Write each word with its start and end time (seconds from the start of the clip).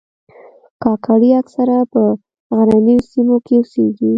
کاکړي 0.83 1.29
اکثره 1.41 1.77
په 1.91 2.01
غرنیو 2.57 3.07
سیمو 3.09 3.37
کې 3.45 3.53
اوسیږي. 3.57 4.09